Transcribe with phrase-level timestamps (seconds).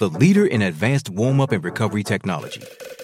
[0.00, 2.62] the leader in advanced warm up and recovery technology.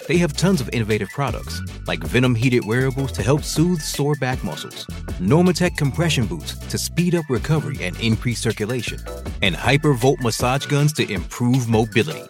[0.08, 4.42] They have tons of innovative products, like Venom heated wearables to help soothe sore back
[4.42, 4.86] muscles,
[5.20, 8.98] Normatec compression boots to speed up recovery and increase circulation,
[9.42, 12.24] and Hypervolt massage guns to improve mobility.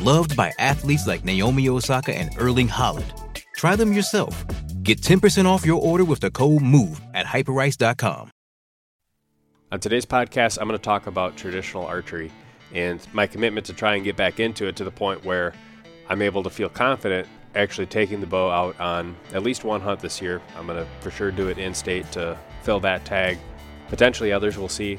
[0.00, 3.10] Loved by athletes like Naomi Osaka and Erling Haaland.
[3.56, 4.44] Try them yourself.
[4.84, 8.30] Get 10% off your order with the code MOVE at hyperice.com.
[9.72, 12.30] On today's podcast, I'm going to talk about traditional archery
[12.74, 15.52] and my commitment to try and get back into it to the point where
[16.08, 20.00] I'm able to feel confident actually taking the bow out on at least one hunt
[20.00, 20.40] this year.
[20.56, 23.38] I'm going to for sure do it in state to fill that tag.
[23.88, 24.98] Potentially others will see,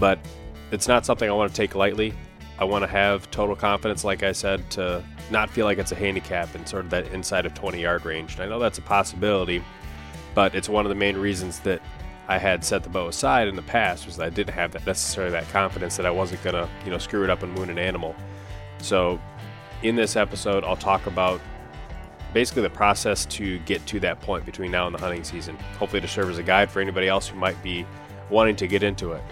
[0.00, 0.18] but
[0.72, 2.14] it's not something I want to take lightly.
[2.58, 5.96] I want to have total confidence, like I said, to not feel like it's a
[5.96, 8.34] handicap and sort of that inside of 20 yard range.
[8.34, 9.62] And I know that's a possibility,
[10.34, 11.80] but it's one of the main reasons that
[12.28, 15.32] I had set the bow aside in the past was I didn't have that necessarily
[15.32, 18.14] that confidence that I wasn't gonna, you know, screw it up and wound an animal.
[18.78, 19.20] So
[19.82, 21.40] in this episode I'll talk about
[22.32, 25.56] basically the process to get to that point between now and the hunting season.
[25.78, 27.84] Hopefully to serve as a guide for anybody else who might be
[28.30, 29.22] wanting to get into it.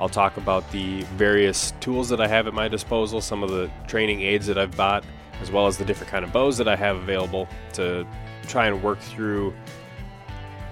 [0.00, 3.70] I'll talk about the various tools that I have at my disposal, some of the
[3.86, 5.04] training aids that I've bought,
[5.40, 8.06] as well as the different kind of bows that I have available to
[8.46, 9.54] try and work through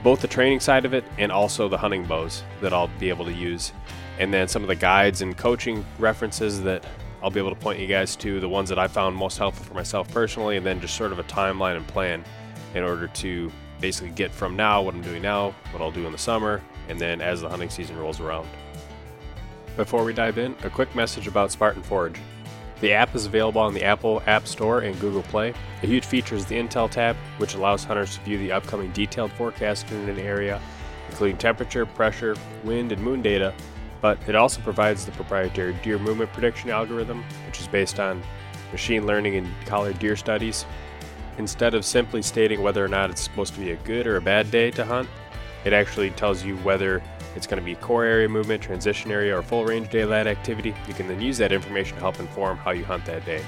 [0.05, 3.25] both the training side of it and also the hunting bows that I'll be able
[3.25, 3.73] to use.
[4.21, 6.85] And then some of the guides and coaching references that
[7.23, 9.65] I'll be able to point you guys to, the ones that I found most helpful
[9.65, 12.23] for myself personally, and then just sort of a timeline and plan
[12.75, 13.51] in order to
[13.81, 17.01] basically get from now what I'm doing now, what I'll do in the summer, and
[17.01, 18.47] then as the hunting season rolls around.
[19.77, 22.21] Before we dive in, a quick message about Spartan Forge.
[22.85, 25.55] The app is available on the Apple App Store and Google Play.
[25.83, 29.33] A huge feature is the Intel tab, which allows hunters to view the upcoming detailed
[29.33, 30.61] forecast in an area,
[31.09, 33.55] including temperature, pressure, wind, and moon data.
[34.03, 38.23] But it also provides the proprietary deer movement prediction algorithm, which is based on
[38.71, 40.67] machine learning and collared deer studies.
[41.39, 44.21] Instead of simply stating whether or not it's supposed to be a good or a
[44.21, 45.09] bad day to hunt,
[45.65, 47.03] it actually tells you whether
[47.37, 50.75] it's going to be core area movement, transition area, or full range daylight activity.
[50.87, 53.45] You can then use that information to help inform how you hunt that day.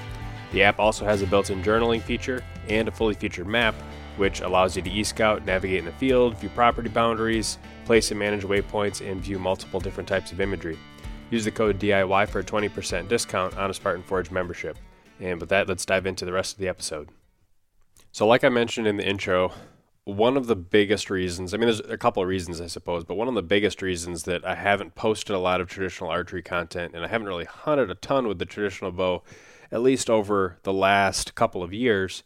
[0.52, 3.74] The app also has a built in journaling feature and a fully featured map,
[4.16, 8.18] which allows you to e scout, navigate in the field, view property boundaries, place and
[8.18, 10.78] manage waypoints, and view multiple different types of imagery.
[11.30, 14.78] Use the code DIY for a 20% discount on a Spartan Forge membership.
[15.20, 17.08] And with that, let's dive into the rest of the episode.
[18.12, 19.52] So, like I mentioned in the intro,
[20.06, 23.16] one of the biggest reasons, I mean, there's a couple of reasons, I suppose, but
[23.16, 26.94] one of the biggest reasons that I haven't posted a lot of traditional archery content
[26.94, 29.24] and I haven't really hunted a ton with the traditional bow,
[29.72, 32.22] at least over the last couple of years,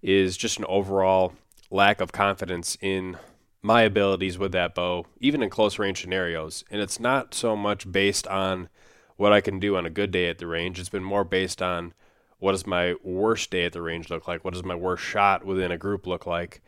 [0.00, 1.32] is just an overall
[1.72, 3.18] lack of confidence in
[3.62, 6.62] my abilities with that bow, even in close range scenarios.
[6.70, 8.68] And it's not so much based on
[9.16, 11.60] what I can do on a good day at the range, it's been more based
[11.60, 11.94] on
[12.38, 14.44] what does my worst day at the range look like?
[14.44, 16.62] What does my worst shot within a group look like?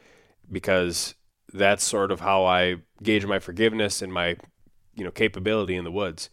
[0.50, 1.14] Because
[1.52, 4.36] that's sort of how I gauge my forgiveness and my
[4.94, 6.30] you know capability in the woods.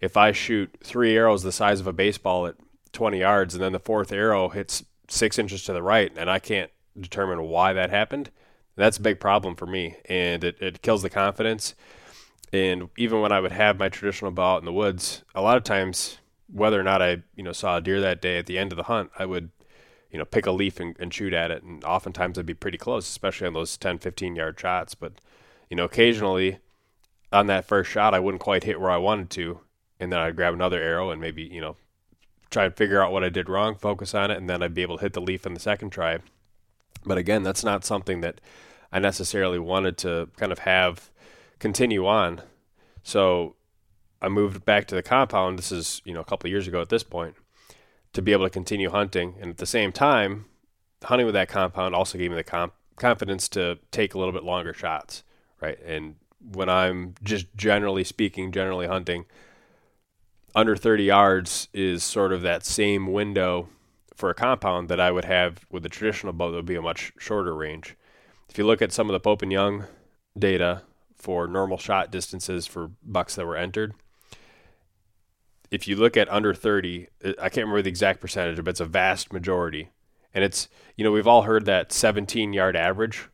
[0.00, 2.56] If I shoot three arrows the size of a baseball at
[2.92, 6.38] 20 yards and then the fourth arrow hits six inches to the right and I
[6.38, 8.30] can't determine why that happened,
[8.76, 11.74] that's a big problem for me and it, it kills the confidence.
[12.52, 15.56] And even when I would have my traditional bow out in the woods, a lot
[15.56, 16.18] of times,
[16.52, 18.76] whether or not I you know saw a deer that day at the end of
[18.76, 19.50] the hunt, I would
[20.14, 21.64] you know, pick a leaf and, and shoot at it.
[21.64, 24.94] And oftentimes it'd be pretty close, especially on those 10, 15 yard shots.
[24.94, 25.14] But,
[25.68, 26.58] you know, occasionally
[27.32, 29.58] on that first shot, I wouldn't quite hit where I wanted to.
[29.98, 31.74] And then I'd grab another arrow and maybe, you know,
[32.48, 34.82] try and figure out what I did wrong, focus on it, and then I'd be
[34.82, 36.20] able to hit the leaf in the second try.
[37.04, 38.40] But again, that's not something that
[38.92, 41.10] I necessarily wanted to kind of have
[41.58, 42.40] continue on.
[43.02, 43.56] So
[44.22, 45.58] I moved back to the compound.
[45.58, 47.34] This is, you know, a couple years ago at this point
[48.14, 49.36] to be able to continue hunting.
[49.40, 50.46] And at the same time,
[51.02, 54.44] hunting with that compound also gave me the comp- confidence to take a little bit
[54.44, 55.22] longer shots,
[55.60, 55.78] right?
[55.84, 56.16] And
[56.52, 59.26] when I'm just generally speaking, generally hunting,
[60.54, 63.68] under 30 yards is sort of that same window
[64.14, 66.82] for a compound that I would have with a traditional bow that would be a
[66.82, 67.96] much shorter range.
[68.48, 69.86] If you look at some of the Pope and Young
[70.38, 70.82] data
[71.16, 73.94] for normal shot distances for bucks that were entered,
[75.70, 78.80] if you look at under 30, uh, I can't remember the exact percentage, but it's
[78.80, 79.90] a vast majority.
[80.32, 83.28] And it's, you know, we've all heard that 17 yard average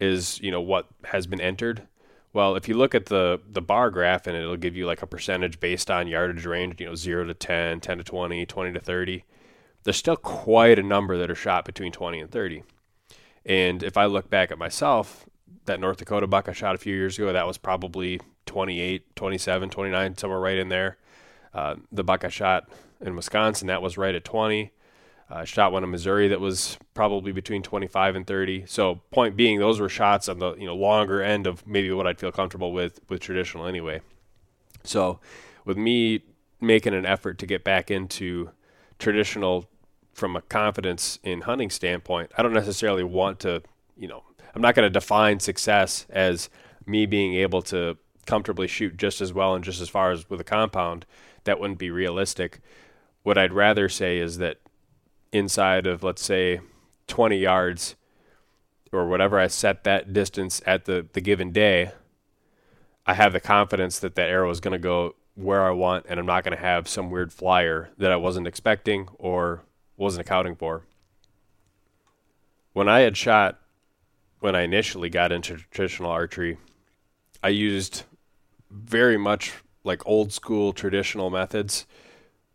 [0.00, 1.86] is, you know, what has been entered.
[2.32, 5.06] Well, if you look at the the bar graph and it'll give you like a
[5.06, 8.80] percentage based on yardage range, you know, 0 to 10, 10 to 20, 20 to
[8.80, 9.24] 30.
[9.84, 12.62] There's still quite a number that are shot between 20 and 30.
[13.44, 15.26] And if I look back at myself,
[15.66, 19.70] that North Dakota buck I shot a few years ago, that was probably 28, 27,
[19.70, 20.98] 29, somewhere right in there.
[21.54, 22.68] Uh, the buck I shot
[23.00, 24.72] in Wisconsin, that was right at 20.
[25.34, 28.66] I shot one in Missouri that was probably between 25 and 30.
[28.66, 32.06] So point being, those were shots on the you know longer end of maybe what
[32.06, 34.02] I'd feel comfortable with with traditional anyway.
[34.84, 35.20] So
[35.64, 36.22] with me
[36.60, 38.50] making an effort to get back into
[38.98, 39.68] traditional
[40.12, 43.62] from a confidence in hunting standpoint, I don't necessarily want to,
[43.96, 44.22] you know,
[44.54, 46.50] I'm not going to define success as
[46.86, 47.96] me being able to
[48.26, 51.06] comfortably shoot just as well and just as far as with a compound.
[51.44, 52.60] That wouldn't be realistic.
[53.22, 54.58] What I'd rather say is that
[55.32, 56.60] inside of let's say
[57.08, 57.96] 20 yards
[58.92, 61.92] or whatever I set that distance at the, the given day,
[63.06, 66.20] I have the confidence that that arrow is going to go where I want and
[66.20, 69.62] I'm not going to have some weird flyer that I wasn't expecting or
[69.96, 70.82] wasn't accounting for.
[72.72, 73.58] When I had shot,
[74.40, 76.58] when I initially got into traditional archery,
[77.42, 78.04] I used
[78.72, 79.52] very much
[79.84, 81.86] like old school traditional methods.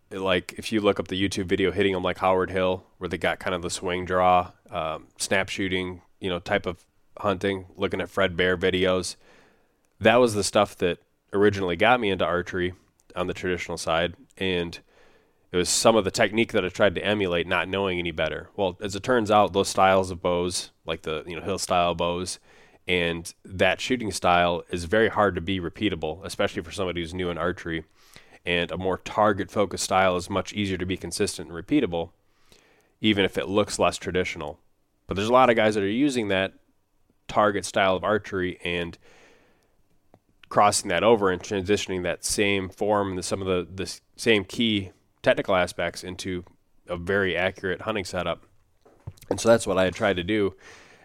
[0.10, 3.18] Like if you look up the YouTube video hitting them like Howard Hill, where they
[3.18, 6.86] got kind of the swing draw, um, snap shooting, you know, type of
[7.18, 9.16] hunting, looking at Fred Bear videos,
[10.00, 11.00] that was the stuff that
[11.34, 12.74] originally got me into archery
[13.16, 14.80] on the traditional side, and
[15.52, 18.50] it was some of the technique that I tried to emulate, not knowing any better.
[18.56, 21.96] Well, as it turns out, those styles of bows, like the you know hill style
[21.96, 22.40] bows,
[22.88, 27.30] and that shooting style is very hard to be repeatable, especially for somebody who's new
[27.30, 27.84] in archery
[28.48, 32.12] and a more target focused style is much easier to be consistent and repeatable,
[33.02, 34.58] even if it looks less traditional.
[35.06, 36.54] But there's a lot of guys that are using that
[37.28, 38.98] target style of archery and
[40.48, 44.92] crossing that over and transitioning that same form and some of the, the same key
[45.22, 46.46] technical aspects into
[46.88, 48.44] a very accurate hunting setup.
[49.30, 50.56] And so that's what I had tried to do.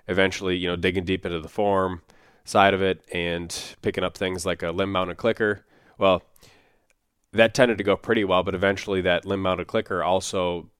[0.08, 2.02] Eventually, you know, digging deep into the form
[2.44, 5.64] side of it and picking up things like a limb mounted clicker.
[5.98, 6.22] Well,
[7.32, 10.70] that tended to go pretty well, but eventually that limb mounted clicker also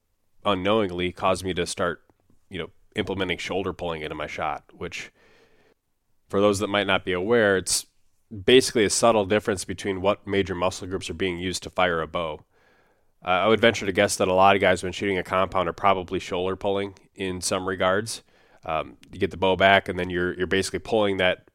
[0.45, 2.03] unknowingly caused me to start,
[2.49, 5.11] you know, implementing shoulder pulling into my shot, which
[6.29, 7.85] for those that might not be aware, it's
[8.45, 12.07] basically a subtle difference between what major muscle groups are being used to fire a
[12.07, 12.41] bow.
[13.23, 15.69] Uh, I would venture to guess that a lot of guys, when shooting a compound,
[15.69, 18.21] are probably shoulder pulling in some regards.
[18.65, 21.47] Um, you get the bow back, and then you're you're basically pulling that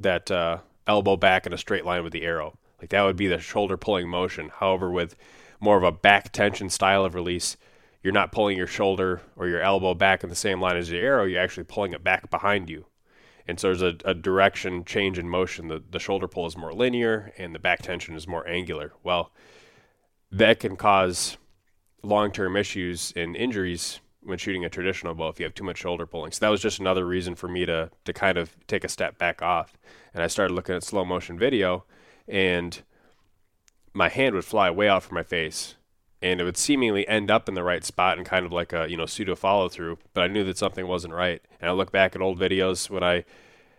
[0.00, 2.58] that uh, elbow back in a straight line with the arrow.
[2.80, 4.50] Like that would be the shoulder pulling motion.
[4.54, 5.16] However, with
[5.60, 7.56] more of a back tension style of release,
[8.02, 11.02] you're not pulling your shoulder or your elbow back in the same line as your
[11.02, 11.24] arrow.
[11.24, 12.86] You're actually pulling it back behind you.
[13.48, 15.68] And so there's a, a direction change in motion.
[15.68, 18.92] The, the shoulder pull is more linear and the back tension is more angular.
[19.02, 19.32] Well,
[20.30, 21.36] that can cause
[22.02, 25.78] long term issues and injuries when shooting a traditional bow if you have too much
[25.78, 26.32] shoulder pulling.
[26.32, 29.18] So that was just another reason for me to to kind of take a step
[29.18, 29.78] back off.
[30.12, 31.84] And I started looking at slow motion video
[32.28, 32.82] and
[33.92, 35.76] my hand would fly way out from my face
[36.22, 38.88] and it would seemingly end up in the right spot and kind of like a
[38.88, 41.92] you know pseudo follow through but i knew that something wasn't right and i look
[41.92, 43.24] back at old videos when i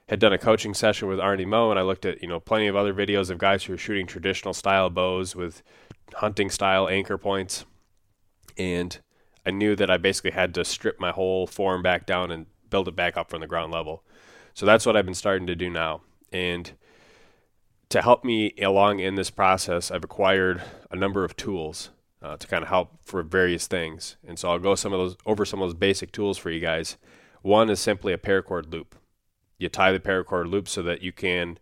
[0.10, 2.68] had done a coaching session with arne moe and i looked at you know plenty
[2.68, 5.62] of other videos of guys who were shooting traditional style bows with
[6.16, 7.66] hunting style anchor points
[8.58, 9.00] and
[9.48, 12.88] i knew that i basically had to strip my whole form back down and build
[12.88, 14.04] it back up from the ground level
[14.54, 16.02] so that's what i've been starting to do now
[16.32, 16.74] and
[17.90, 20.62] to help me along in this process, I've acquired
[20.92, 21.90] a number of tools
[22.22, 24.18] uh, to kind of help for various things.
[24.28, 26.60] And so I'll go some of those over some of those basic tools for you
[26.60, 26.98] guys.
[27.42, 28.96] One is simply a paracord loop.
[29.58, 31.60] You tie the paracord loop so that you can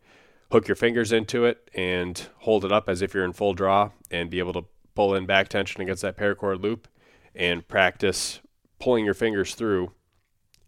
[0.51, 3.92] hook your fingers into it and hold it up as if you're in full draw
[4.10, 4.65] and be able to
[4.96, 6.88] pull in back tension against that paracord loop
[7.36, 8.39] and practice
[8.80, 9.92] pulling your fingers through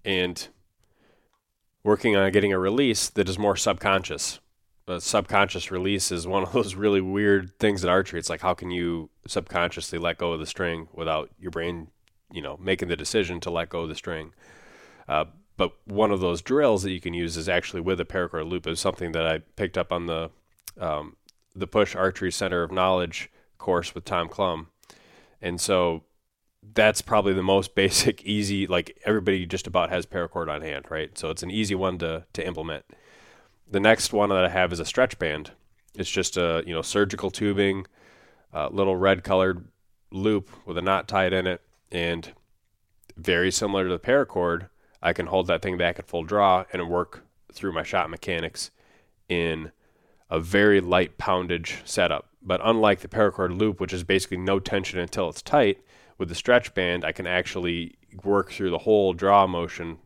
[0.04, 0.48] and
[1.84, 4.40] working on getting a release that is more subconscious
[4.88, 8.20] a subconscious release is one of those really weird things in archery.
[8.20, 11.90] It's like how can you subconsciously let go of the string without your brain,
[12.32, 14.34] you know, making the decision to let go of the string.
[15.08, 15.26] Uh,
[15.58, 18.68] but one of those drills that you can use is actually with a paracord loop.
[18.68, 20.30] Is something that I picked up on the
[20.80, 21.16] um,
[21.56, 24.68] the Push Archery Center of Knowledge course with Tom Clum,
[25.42, 26.04] and so
[26.74, 28.68] that's probably the most basic, easy.
[28.68, 31.18] Like everybody just about has paracord on hand, right?
[31.18, 32.86] So it's an easy one to to implement.
[33.70, 35.52] The next one that I have is a stretch band.
[35.96, 37.86] It's just a you know surgical tubing,
[38.72, 39.68] little red colored
[40.12, 42.32] loop with a knot tied in it, and
[43.18, 44.70] very similar to the paracord
[45.02, 48.72] I can hold that thing back at full draw and work through my shot mechanics
[49.30, 49.72] in
[50.30, 52.30] a very light poundage setup.
[52.42, 55.82] But unlike the paracord loop, which is basically no tension until it's tight,
[56.18, 60.00] with the stretch band, I can actually work through the whole draw motion,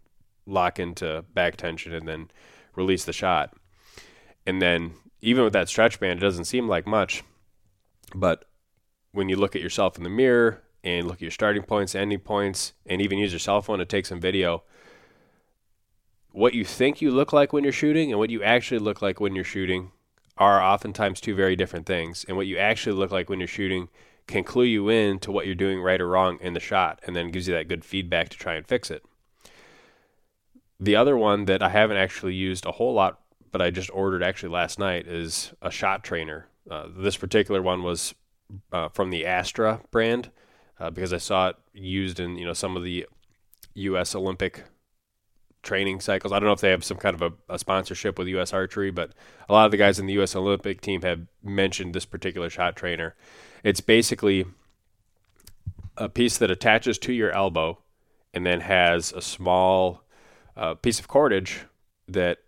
[0.45, 2.29] lock into back tension, and then
[2.75, 3.53] release the shot.
[4.45, 7.23] And then, even with that stretch band, it doesn't seem like much.
[8.13, 8.45] But
[9.11, 12.19] when you look at yourself in the mirror and look at your starting points, ending
[12.19, 14.63] points, and even use your cell phone to take some video,
[16.31, 19.19] what you think you look like when you're shooting and what you actually look like
[19.19, 19.91] when you're shooting
[20.37, 22.25] are oftentimes two very different things.
[22.27, 23.89] And what you actually look like when you're shooting
[24.31, 27.15] can clue you in to what you're doing right or wrong in the shot and
[27.15, 29.03] then gives you that good feedback to try and fix it.
[30.79, 33.19] The other one that I haven't actually used a whole lot,
[33.51, 36.47] but I just ordered actually last night is a shot trainer.
[36.69, 38.15] Uh, this particular one was
[38.71, 40.31] uh, from the Astra brand
[40.79, 43.05] uh, because I saw it used in you know some of the
[43.75, 44.15] U.S.
[44.15, 44.63] Olympic
[45.61, 46.33] training cycles.
[46.33, 48.51] I don't know if they have some kind of a, a, sponsorship with U.S.
[48.51, 49.11] Archery, but
[49.47, 50.35] a lot of the guys in the U.S.
[50.35, 53.15] Olympic team have mentioned this particular shot trainer.
[53.63, 54.45] It's basically
[55.97, 57.77] a piece that attaches to your elbow
[58.33, 60.03] and then has a small
[60.55, 61.65] uh, piece of cordage
[62.07, 62.39] that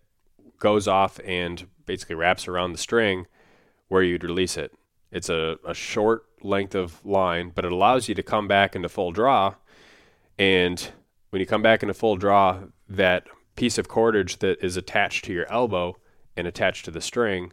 [0.58, 3.26] goes off and basically wraps around the string
[3.88, 4.72] where you'd release it.
[5.10, 8.88] It's a, a short length of line, but it allows you to come back into
[8.88, 9.54] full draw.
[10.38, 10.90] And
[11.30, 15.32] when you come back into full draw, that piece of cordage that is attached to
[15.32, 15.96] your elbow
[16.36, 17.52] and attached to the string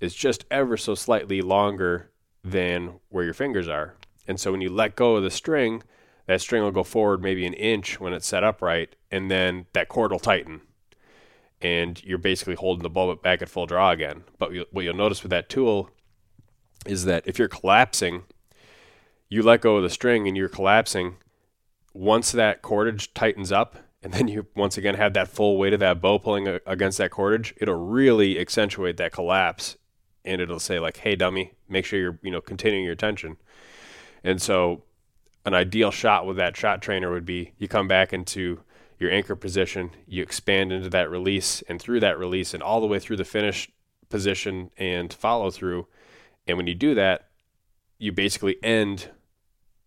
[0.00, 2.09] is just ever so slightly longer
[2.42, 3.94] than where your fingers are.
[4.26, 5.82] And so when you let go of the string,
[6.26, 9.66] that string will go forward maybe an inch when it's set up right, and then
[9.72, 10.60] that cord will tighten.
[11.60, 14.24] And you're basically holding the bow back at full draw again.
[14.38, 15.90] But what you'll notice with that tool
[16.86, 18.22] is that if you're collapsing,
[19.28, 21.16] you let go of the string and you're collapsing.
[21.92, 25.80] Once that cordage tightens up, and then you once again have that full weight of
[25.80, 29.76] that bow pulling against that cordage, it'll really accentuate that collapse,
[30.24, 33.36] and it'll say like, "Hey, dummy, make sure you're you know continuing your tension."
[34.22, 34.82] And so,
[35.44, 38.60] an ideal shot with that shot trainer would be you come back into
[38.98, 42.86] your anchor position, you expand into that release, and through that release, and all the
[42.86, 43.70] way through the finish
[44.10, 45.86] position and follow through.
[46.46, 47.28] And when you do that,
[47.98, 49.10] you basically end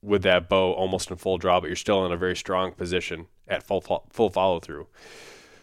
[0.01, 3.27] with that bow almost in full draw, but you're still in a very strong position
[3.47, 4.87] at full full follow through.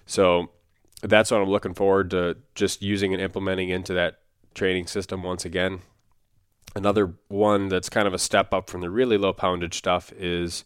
[0.07, 0.51] So
[1.03, 4.20] that's what I'm looking forward to just using and implementing into that
[4.55, 5.81] training system once again.
[6.75, 10.65] Another one that's kind of a step up from the really low poundage stuff is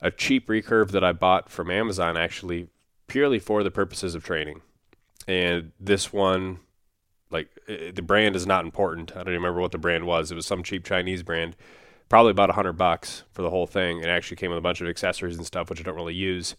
[0.00, 2.68] a cheap recurve that I bought from Amazon actually
[3.08, 4.62] purely for the purposes of training.
[5.26, 6.60] And this one
[7.30, 9.12] like the brand is not important.
[9.12, 10.30] I don't even remember what the brand was.
[10.30, 11.56] It was some cheap Chinese brand
[12.10, 14.00] probably about a hundred bucks for the whole thing.
[14.00, 16.56] It actually came with a bunch of accessories and stuff, which I don't really use.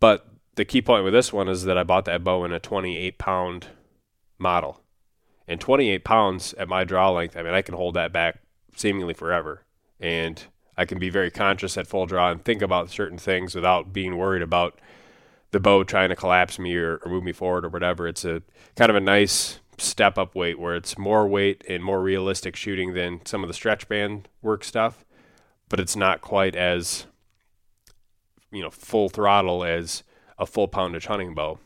[0.00, 2.60] But the key point with this one is that I bought that bow in a
[2.60, 3.66] 28 pound
[4.38, 4.80] model.
[5.48, 8.38] And 28 pounds at my draw length, I mean, I can hold that back
[8.76, 9.62] seemingly forever.
[10.00, 10.42] And
[10.76, 14.16] I can be very conscious at full draw and think about certain things without being
[14.16, 14.80] worried about
[15.50, 18.08] the bow trying to collapse me or, or move me forward or whatever.
[18.08, 18.42] It's a
[18.76, 22.94] kind of a nice step up weight where it's more weight and more realistic shooting
[22.94, 25.04] than some of the stretch band work stuff,
[25.68, 27.06] but it's not quite as
[28.50, 30.02] you know full throttle as
[30.38, 31.58] a full poundage hunting bow.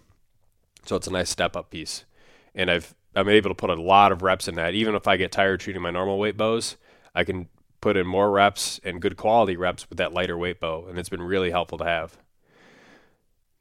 [0.84, 2.04] So it's a nice step up piece,
[2.54, 4.74] and I've I'm able to put a lot of reps in that.
[4.74, 6.76] Even if I get tired shooting my normal weight bows,
[7.14, 7.48] I can
[7.80, 11.08] put in more reps and good quality reps with that lighter weight bow, and it's
[11.08, 12.18] been really helpful to have.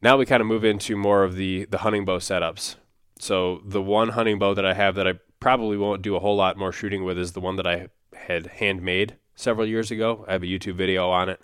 [0.01, 2.75] Now we kind of move into more of the the hunting bow setups.
[3.17, 6.35] So the one hunting bow that I have that I probably won't do a whole
[6.35, 10.25] lot more shooting with is the one that I had handmade several years ago.
[10.27, 11.39] I have a YouTube video on it.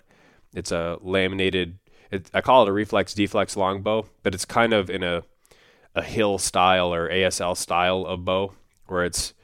[0.54, 1.78] It's a laminated.
[2.10, 5.22] It, I call it a reflex deflex longbow, but it's kind of in a
[5.94, 8.54] a hill style or ASL style of bow,
[8.86, 9.34] where it's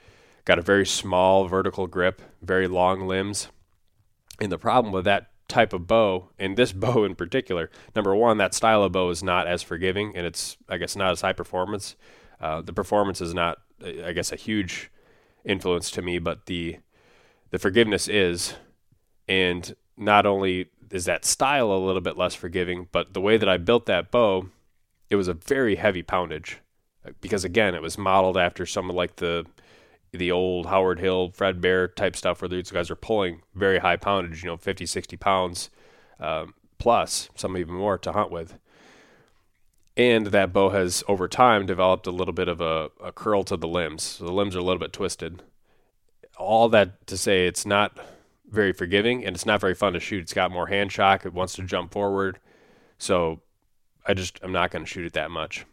[0.45, 3.49] got a very small vertical grip, very long limbs.
[4.41, 8.39] And the problem with that type of bow, and this bow in particular, number one,
[8.39, 11.33] that style of bow is not as forgiving, and it's I guess not as high
[11.33, 11.97] performance.
[12.41, 14.91] Uh, the performance is not, I guess, a huge
[15.45, 16.79] influence to me, but the
[17.51, 18.55] the forgiveness is,
[19.27, 22.89] and not only is that style a little bit less forgiving.
[22.93, 24.49] But the way that I built that bow,
[25.11, 26.59] it was a very heavy poundage
[27.21, 29.47] because again, it was modeled after some of like the
[30.13, 33.97] the old Howard Hill, Fred Bear type stuff where these guys are pulling very high
[33.97, 35.69] poundage, you know, 50, 60 pounds
[36.19, 38.59] um, plus, some even more to hunt with.
[39.99, 43.57] And that bow has over time developed a little bit of a, a curl to
[43.57, 44.03] the limbs.
[44.03, 45.43] So the limbs are a little bit twisted.
[46.39, 47.99] All that to say, it's not
[48.49, 50.23] very forgiving and it's not very fun to shoot.
[50.23, 51.27] It's got more hand shock.
[51.27, 52.39] It wants to jump forward.
[52.97, 53.43] So
[54.09, 55.67] I just, I'm not going to shoot it that much.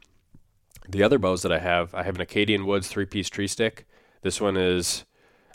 [0.90, 3.88] The other bows that I have, I have an Acadian Woods three piece tree stick.
[4.22, 5.06] This one is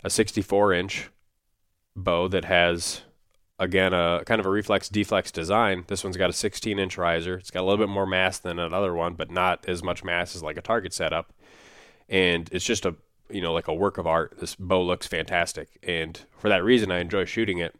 [0.03, 1.09] a 64 inch
[1.95, 3.01] bow that has,
[3.59, 5.85] again, a kind of a reflex deflex design.
[5.87, 7.37] This one's got a 16 inch riser.
[7.37, 10.35] It's got a little bit more mass than another one, but not as much mass
[10.35, 11.33] as like a target setup.
[12.09, 12.95] And it's just a,
[13.29, 14.37] you know, like a work of art.
[14.39, 15.77] This bow looks fantastic.
[15.83, 17.75] And for that reason, I enjoy shooting it.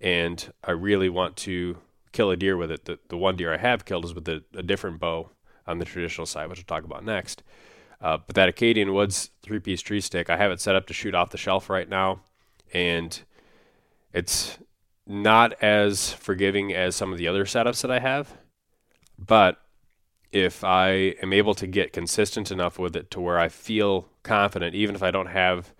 [0.00, 1.78] And I really want to
[2.12, 2.84] kill a deer with it.
[2.84, 5.30] The, the one deer I have killed is with a, a different bow
[5.66, 7.42] on the traditional side, which we'll talk about next.
[8.00, 10.94] Uh, but that Acadian Woods three piece tree stick, I have it set up to
[10.94, 12.20] shoot off the shelf right now.
[12.72, 13.20] And
[14.12, 14.58] it's
[15.06, 18.36] not as forgiving as some of the other setups that I have.
[19.18, 19.60] But
[20.30, 24.74] if I am able to get consistent enough with it to where I feel confident,
[24.74, 25.72] even if I don't have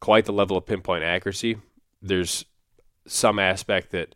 [0.00, 1.56] quite the level of pinpoint accuracy,
[2.02, 2.44] there's
[3.06, 4.14] some aspect that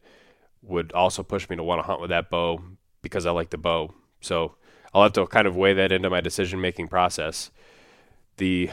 [0.62, 2.62] would also push me to want to hunt with that bow
[3.02, 3.94] because I like the bow.
[4.20, 4.54] So
[4.92, 7.50] I'll have to kind of weigh that into my decision making process.
[8.36, 8.70] The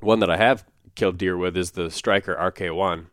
[0.00, 3.06] one that I have killed deer with is the Striker RK1,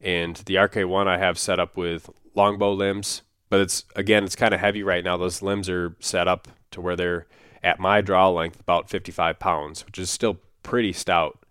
[0.00, 4.54] and the RK1 I have set up with longbow limbs, but it's again it's kind
[4.54, 5.16] of heavy right now.
[5.16, 7.26] Those limbs are set up to where they're
[7.62, 11.44] at my draw length about 55 pounds, which is still pretty stout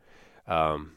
[0.48, 0.93] um,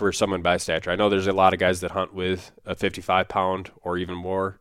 [0.00, 0.90] for someone by stature.
[0.90, 4.14] I know there's a lot of guys that hunt with a 55 pound or even
[4.14, 4.58] more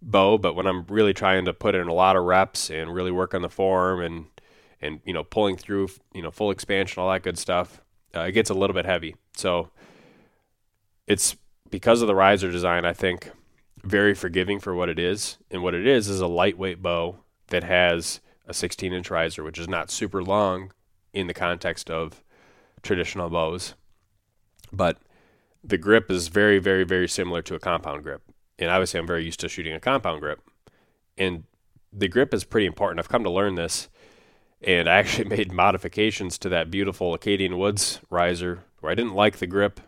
[0.00, 3.10] bow, but when I'm really trying to put in a lot of reps and really
[3.10, 4.24] work on the form and
[4.80, 7.82] and you know pulling through you know full expansion all that good stuff,
[8.16, 9.14] uh, it gets a little bit heavy.
[9.36, 9.68] So
[11.06, 11.36] it's
[11.68, 13.30] because of the riser design, I think
[13.84, 17.16] very forgiving for what it is, and what it is is a lightweight bow
[17.48, 20.72] that has a 16 inch riser, which is not super long
[21.12, 22.24] in the context of
[22.82, 23.74] traditional bows,
[24.72, 24.98] but
[25.62, 28.22] the grip is very, very, very similar to a compound grip
[28.62, 30.40] and obviously I'm very used to shooting a compound grip.
[31.18, 31.44] And
[31.92, 33.00] the grip is pretty important.
[33.00, 33.88] I've come to learn this,
[34.62, 39.38] and I actually made modifications to that beautiful Acadian Woods riser where I didn't like
[39.38, 39.80] the grip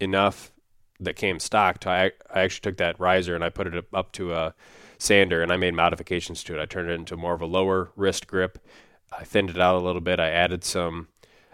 [0.00, 0.52] enough
[0.98, 1.86] that came stock.
[1.86, 4.54] I, I actually took that riser and I put it up to a
[4.98, 6.60] sander and I made modifications to it.
[6.60, 8.58] I turned it into more of a lower wrist grip.
[9.12, 10.20] I thinned it out a little bit.
[10.20, 11.08] I added some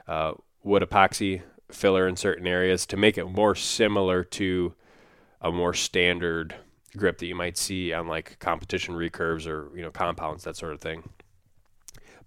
[0.08, 0.32] uh,
[0.64, 4.74] wood epoxy filler in certain areas to make it more similar to
[5.40, 6.54] a more standard
[6.96, 10.72] grip that you might see on like competition recurves or you know compounds that sort
[10.72, 11.08] of thing.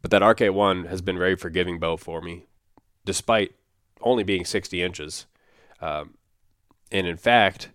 [0.01, 2.45] But that RK1 has been very forgiving bow for me,
[3.03, 3.53] despite
[4.01, 5.25] only being 60 inches.
[5.81, 6.15] Um,
[6.91, 7.69] and in fact,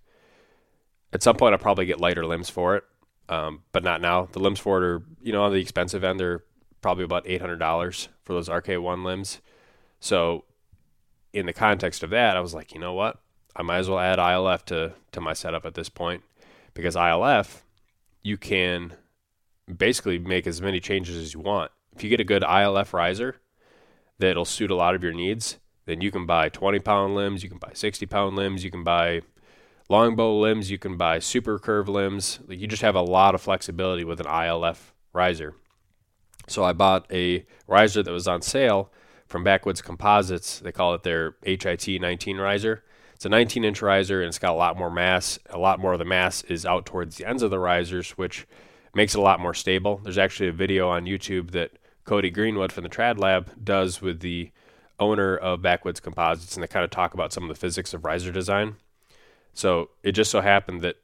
[1.12, 2.84] at some point I'll probably get lighter limbs for it,
[3.28, 4.28] um, but not now.
[4.32, 6.20] The limbs for it are you know on the expensive end.
[6.20, 6.44] They're
[6.80, 9.40] probably about $800 for those RK1 limbs.
[10.00, 10.44] So
[11.34, 13.20] in the context of that, I was like, you know what?
[13.56, 16.22] I might as well add ILF to to my setup at this point
[16.72, 17.62] because ILF
[18.22, 18.94] you can
[19.76, 21.70] basically make as many changes as you want.
[21.94, 23.36] If you get a good ILF riser
[24.18, 27.48] that'll suit a lot of your needs, then you can buy 20 pound limbs, you
[27.48, 29.22] can buy 60 pound limbs, you can buy
[29.88, 32.40] longbow limbs, you can buy super curve limbs.
[32.46, 35.54] Like you just have a lot of flexibility with an ILF riser.
[36.48, 38.90] So I bought a riser that was on sale
[39.34, 40.60] from Backwoods Composites.
[40.60, 42.84] They call it their HIT 19 riser.
[43.14, 45.40] It's a 19 inch riser and it's got a lot more mass.
[45.50, 48.46] A lot more of the mass is out towards the ends of the risers, which
[48.94, 50.00] makes it a lot more stable.
[50.04, 51.72] There's actually a video on YouTube that
[52.04, 54.52] Cody Greenwood from the Trad Lab does with the
[55.00, 58.04] owner of Backwoods Composites, and they kind of talk about some of the physics of
[58.04, 58.76] riser design.
[59.52, 60.98] So it just so happened that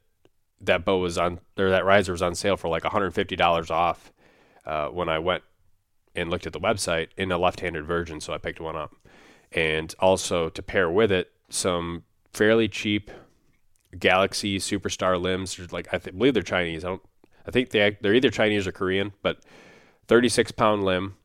[0.61, 4.13] that bow was on, or that riser was on sale for like $150 off
[4.65, 5.43] uh, when I went
[6.15, 8.19] and looked at the website in a left-handed version.
[8.19, 8.95] So I picked one up,
[9.51, 13.11] and also to pair with it, some fairly cheap
[13.97, 15.71] Galaxy Superstar limbs.
[15.71, 16.83] Like I th- believe they're Chinese.
[16.83, 17.01] I don't.
[17.45, 19.39] I think they they're either Chinese or Korean, but
[20.07, 21.15] 36 pound limb,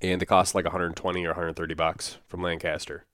[0.00, 3.04] and they cost like 120 or 130 bucks from Lancaster.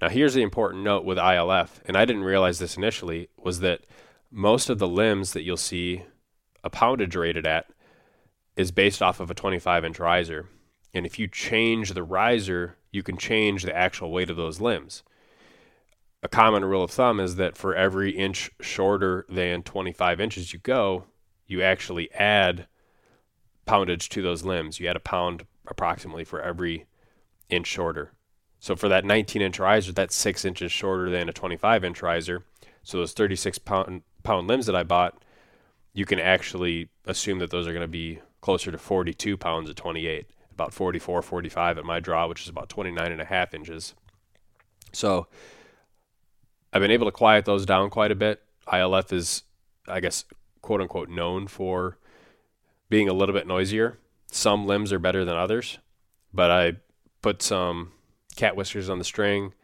[0.00, 3.86] Now here's the important note with ILF, and I didn't realize this initially, was that
[4.30, 6.02] most of the limbs that you'll see
[6.62, 7.66] a poundage rated at
[8.56, 10.48] is based off of a 25 inch riser.
[10.94, 15.02] And if you change the riser, you can change the actual weight of those limbs
[16.26, 20.58] a common rule of thumb is that for every inch shorter than 25 inches you
[20.58, 21.04] go,
[21.46, 22.66] you actually add
[23.64, 24.80] poundage to those limbs.
[24.80, 26.86] You add a pound approximately for every
[27.48, 28.12] inch shorter.
[28.58, 32.44] So for that 19 inch riser, that's six inches shorter than a 25 inch riser.
[32.82, 35.22] So those 36 pound pound limbs that I bought,
[35.92, 39.74] you can actually assume that those are going to be closer to 42 pounds at
[39.74, 43.92] 28, about 44, 45 at my draw, which is about 29 and a half inches.
[44.92, 45.26] So
[46.72, 48.44] I've been able to quiet those down quite a bit.
[48.72, 49.42] ILF is,
[49.88, 50.24] I guess,
[50.62, 51.98] quote unquote, known for
[52.88, 53.98] being a little bit noisier.
[54.30, 55.78] Some limbs are better than others,
[56.32, 56.74] but I
[57.22, 57.90] put some
[58.36, 59.54] cat whiskers on the string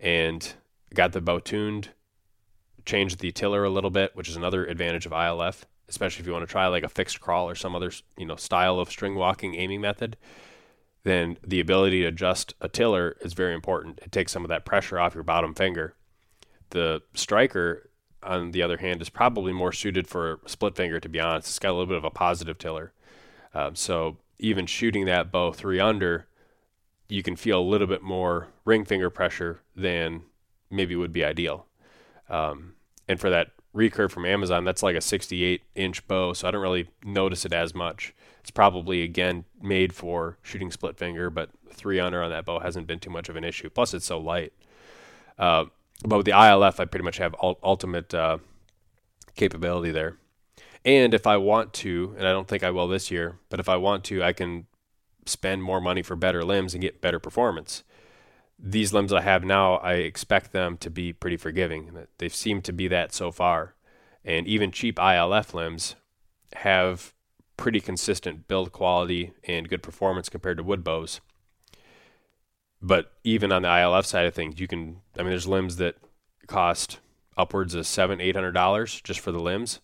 [0.00, 0.54] and
[0.92, 1.90] got the bow tuned,
[2.84, 6.32] changed the tiller a little bit, which is another advantage of ILF, especially if you
[6.32, 9.14] want to try like a fixed crawl or some other you know style of string
[9.14, 10.16] walking aiming method.
[11.02, 14.00] Then the ability to adjust a tiller is very important.
[14.02, 15.94] It takes some of that pressure off your bottom finger.
[16.70, 17.90] The striker
[18.24, 21.48] on the other hand, is probably more suited for split finger, to be honest.
[21.48, 22.92] It's got a little bit of a positive tiller.
[23.52, 26.26] Um, so even shooting that bow three under,
[27.08, 30.22] you can feel a little bit more ring finger pressure than
[30.70, 31.66] maybe would be ideal.
[32.28, 32.74] Um,
[33.06, 36.62] and for that recurve from Amazon, that's like a 68 inch bow, so I don't
[36.62, 38.14] really notice it as much.
[38.40, 42.86] It's probably again made for shooting split finger, but three under on that bow hasn't
[42.86, 43.70] been too much of an issue.
[43.70, 44.52] Plus, it's so light.
[45.38, 45.66] Uh,
[46.06, 48.38] but with the ILF, I pretty much have ultimate uh,
[49.36, 50.18] capability there.
[50.84, 53.68] And if I want to, and I don't think I will this year, but if
[53.68, 54.66] I want to, I can
[55.24, 57.82] spend more money for better limbs and get better performance.
[58.66, 62.06] These limbs I have now, I expect them to be pretty forgiving.
[62.16, 63.74] They seem to be that so far.
[64.24, 65.96] And even cheap ILF limbs
[66.54, 67.12] have
[67.58, 71.20] pretty consistent build quality and good performance compared to wood bows.
[72.80, 75.02] But even on the ILF side of things, you can.
[75.18, 75.96] I mean, there's limbs that
[76.46, 77.00] cost
[77.36, 79.80] upwards of seven, eight hundred dollars just for the limbs,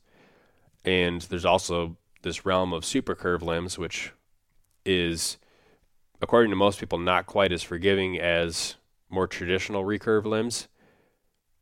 [0.84, 4.12] and there's also this realm of super curve limbs, which
[4.84, 5.38] is,
[6.20, 8.76] according to most people, not quite as forgiving as
[9.08, 10.68] more traditional recurve limbs,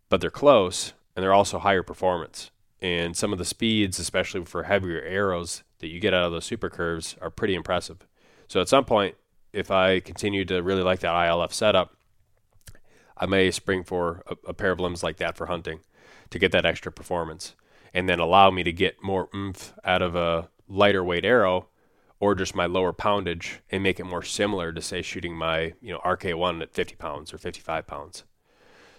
[0.09, 2.51] but they're close and they're also higher performance.
[2.81, 6.45] And some of the speeds, especially for heavier arrows that you get out of those
[6.45, 8.07] super curves, are pretty impressive.
[8.47, 9.17] So at some point,
[9.53, 11.97] if I continue to really like that ILF setup,
[13.17, 15.81] I may spring for a, a, pair of limbs like that for hunting
[16.31, 17.57] to get that extra performance
[17.93, 21.69] and then allow me to get more oomph out of a lighter weight arrow
[22.21, 25.93] or just my lower poundage and make it more similar to say shooting my you
[25.93, 28.25] know RK1 at 50 pounds or 55 pounds.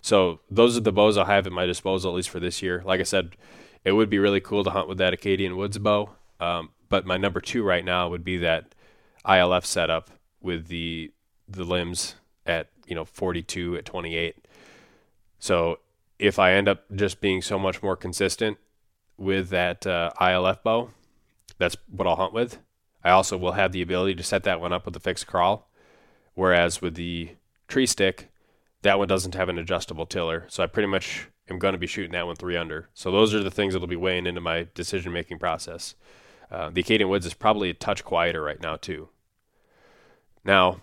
[0.01, 2.81] So those are the bows I'll have at my disposal at least for this year.
[2.85, 3.35] Like I said,
[3.83, 7.17] it would be really cool to hunt with that Acadian Woods bow, um, but my
[7.17, 8.73] number two right now would be that
[9.25, 10.09] ILF setup
[10.41, 11.11] with the
[11.47, 14.35] the limbs at you know 42 at 28.
[15.39, 15.79] So
[16.17, 18.57] if I end up just being so much more consistent
[19.17, 20.89] with that uh, ILF bow,
[21.57, 22.59] that's what I'll hunt with.
[23.03, 25.69] I also will have the ability to set that one up with a fixed crawl,
[26.33, 27.35] whereas with the
[27.67, 28.29] tree stick,
[28.81, 30.45] that one doesn't have an adjustable tiller.
[30.49, 32.89] So I pretty much am going to be shooting that one three under.
[32.93, 35.95] So those are the things that'll be weighing into my decision making process.
[36.51, 39.09] Uh, the Acadian Woods is probably a touch quieter right now too.
[40.43, 40.81] Now,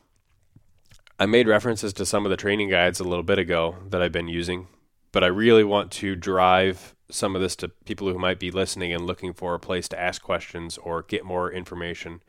[1.18, 4.12] I made references to some of the training guides a little bit ago that I've
[4.12, 4.68] been using,
[5.12, 8.92] but I really want to drive some of this to people who might be listening
[8.92, 12.22] and looking for a place to ask questions or get more information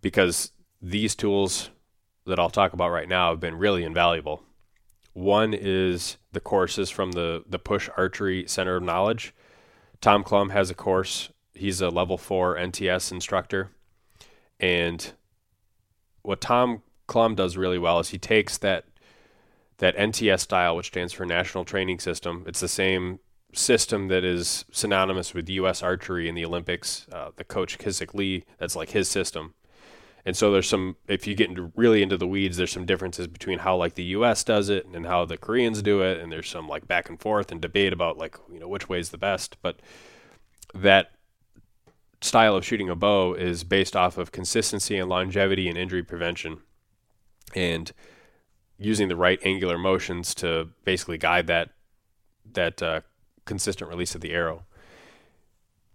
[0.00, 0.52] because
[0.82, 1.70] these tools
[2.26, 4.42] that I'll talk about right now have been really invaluable.
[5.12, 9.32] One is the courses from the the Push Archery Center of Knowledge.
[10.00, 11.30] Tom Clum has a course.
[11.54, 13.70] He's a level 4 NTS instructor
[14.60, 15.12] and
[16.22, 18.86] what Tom Clum does really well is he takes that
[19.78, 22.44] that NTS style, which stands for National Training System.
[22.46, 23.18] It's the same
[23.54, 25.82] system that is synonymous with U.S.
[25.82, 27.06] archery in the Olympics.
[27.12, 29.54] Uh, the coach Kisik Lee, that's like his system.
[30.26, 33.26] And so there's some, if you get into really into the weeds, there's some differences
[33.26, 34.42] between how like the U.S.
[34.42, 37.52] does it and how the Koreans do it, and there's some like back and forth
[37.52, 39.58] and debate about like you know which way is the best.
[39.60, 39.80] But
[40.74, 41.12] that
[42.22, 46.62] style of shooting a bow is based off of consistency and longevity and injury prevention
[47.54, 47.92] and
[48.78, 51.70] using the right angular motions to basically guide that
[52.52, 53.00] that uh,
[53.44, 54.64] consistent release of the arrow.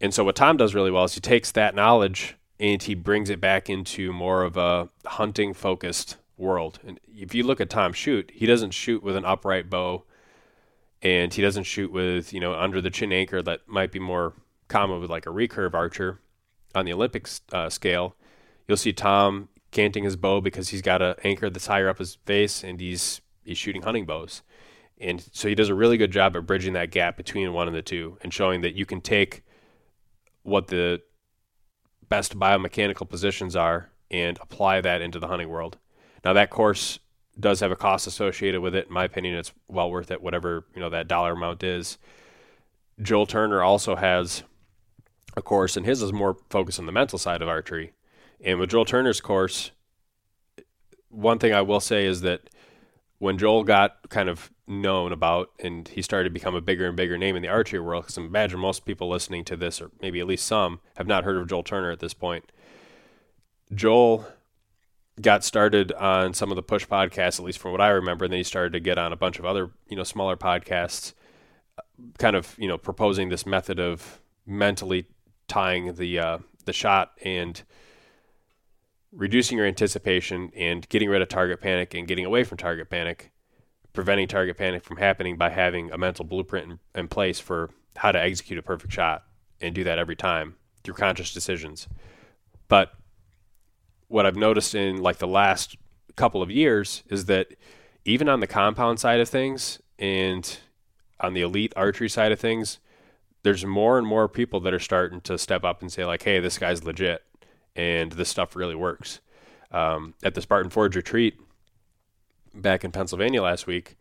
[0.01, 3.29] And so what Tom does really well is he takes that knowledge and he brings
[3.29, 6.79] it back into more of a hunting focused world.
[6.85, 10.05] And if you look at Tom shoot, he doesn't shoot with an upright bow
[11.01, 14.33] and he doesn't shoot with, you know, under the chin anchor that might be more
[14.67, 16.19] common with like a recurve archer
[16.75, 18.15] on the Olympics uh, scale.
[18.67, 22.15] You'll see Tom canting his bow because he's got an anchor that's higher up his
[22.25, 24.41] face and he's he's shooting hunting bows.
[24.99, 27.75] And so he does a really good job at bridging that gap between one and
[27.75, 29.43] the two and showing that you can take
[30.43, 31.01] what the
[32.09, 35.77] best biomechanical positions are and apply that into the hunting world.
[36.25, 36.99] Now that course
[37.39, 38.87] does have a cost associated with it.
[38.87, 41.97] In my opinion, it's well worth it, whatever you know that dollar amount is.
[43.01, 44.43] Joel Turner also has
[45.37, 47.93] a course, and his is more focused on the mental side of archery.
[48.43, 49.71] And with Joel Turner's course,
[51.09, 52.49] one thing I will say is that
[53.19, 56.95] when Joel got kind of known about and he started to become a bigger and
[56.95, 59.91] bigger name in the archery world, because I imagine most people listening to this, or
[60.01, 62.51] maybe at least some, have not heard of Joel Turner at this point.
[63.73, 64.25] Joel
[65.21, 68.31] got started on some of the push podcasts, at least from what I remember, and
[68.31, 71.13] then he started to get on a bunch of other, you know, smaller podcasts,
[72.17, 75.05] kind of, you know, proposing this method of mentally
[75.47, 77.63] tying the uh, the shot and
[79.11, 83.31] reducing your anticipation and getting rid of target panic and getting away from target panic,
[83.93, 88.11] preventing target panic from happening by having a mental blueprint in, in place for how
[88.11, 89.23] to execute a perfect shot
[89.61, 91.87] and do that every time through conscious decisions.
[92.67, 92.93] But
[94.07, 95.75] what I've noticed in like the last
[96.15, 97.47] couple of years is that
[98.05, 100.59] even on the compound side of things and
[101.19, 102.79] on the elite archery side of things,
[103.43, 106.39] there's more and more people that are starting to step up and say like, "Hey,
[106.39, 107.23] this guy's legit."
[107.75, 109.19] And this stuff really works.
[109.71, 111.35] Um, at the Spartan Forge retreat
[112.53, 113.97] back in Pennsylvania last week,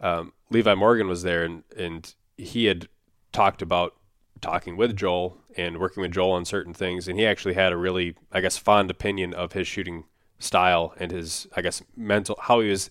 [0.00, 2.88] um, Levi Morgan was there, and and he had
[3.32, 3.94] talked about
[4.40, 7.76] talking with Joel and working with Joel on certain things, and he actually had a
[7.76, 10.04] really, I guess, fond opinion of his shooting
[10.38, 12.90] style and his, I guess, mental how he was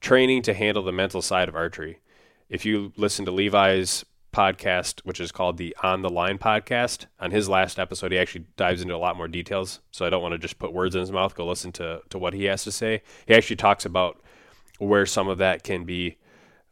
[0.00, 2.00] training to handle the mental side of archery.
[2.48, 4.04] If you listen to Levi's
[4.36, 7.06] podcast, which is called the On the Line podcast.
[7.18, 9.80] On his last episode, he actually dives into a lot more details.
[9.90, 11.34] So I don't want to just put words in his mouth.
[11.34, 13.02] Go listen to, to what he has to say.
[13.26, 14.22] He actually talks about
[14.78, 16.18] where some of that can be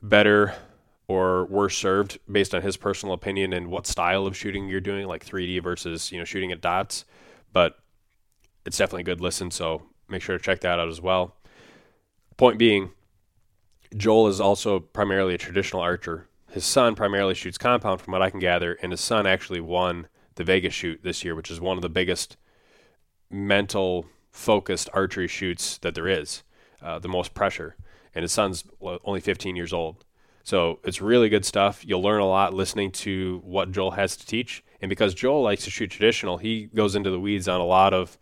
[0.02, 0.54] better
[1.08, 5.06] or worse served based on his personal opinion and what style of shooting you're doing,
[5.06, 7.06] like 3D versus you know shooting at dots.
[7.54, 7.78] But
[8.66, 9.50] it's definitely a good listen.
[9.50, 11.34] So make sure to check that out as well.
[12.36, 12.90] Point being,
[13.96, 18.30] Joel is also primarily a traditional archer his son primarily shoots compound, from what I
[18.30, 21.76] can gather, and his son actually won the Vegas shoot this year, which is one
[21.76, 22.36] of the biggest
[23.28, 26.44] mental focused archery shoots that there is,
[26.80, 27.74] uh, the most pressure.
[28.14, 30.04] And his son's only 15 years old.
[30.44, 31.84] So it's really good stuff.
[31.84, 34.62] You'll learn a lot listening to what Joel has to teach.
[34.80, 37.92] And because Joel likes to shoot traditional, he goes into the weeds on a lot
[37.92, 38.16] of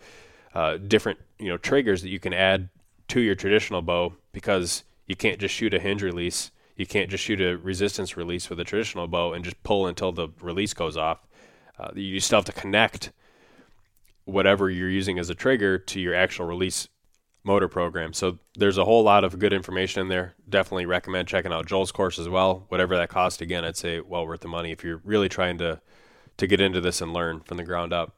[0.55, 2.71] uh, different you know triggers that you can add
[3.09, 6.51] to your traditional bow because you can't just shoot a hinge release
[6.83, 10.11] you can't just shoot a resistance release with a traditional bow and just pull until
[10.11, 11.25] the release goes off.
[11.79, 13.13] Uh, you still have to connect
[14.25, 16.89] whatever you're using as a trigger to your actual release
[17.45, 18.13] motor program.
[18.13, 20.35] So there's a whole lot of good information in there.
[20.49, 22.67] Definitely recommend checking out Joel's course as well.
[22.69, 25.81] Whatever that cost, again, I'd say well worth the money if you're really trying to
[26.39, 28.17] to get into this and learn from the ground up.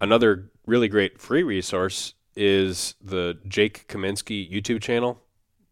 [0.00, 5.20] Another really great free resource is the Jake Kaminski YouTube channel.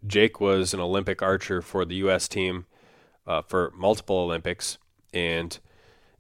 [0.07, 2.29] Jake was an Olympic archer for the U.S.
[2.29, 2.67] team
[3.27, 4.79] uh, for multiple Olympics,
[5.13, 5.59] and